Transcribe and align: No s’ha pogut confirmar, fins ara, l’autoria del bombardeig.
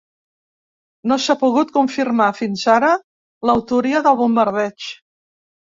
No 1.11 1.17
s’ha 1.25 1.35
pogut 1.43 1.75
confirmar, 1.77 2.31
fins 2.41 2.67
ara, 2.79 2.91
l’autoria 3.51 4.05
del 4.11 4.21
bombardeig. 4.25 4.91